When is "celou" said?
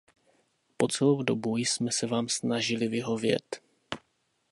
0.87-1.23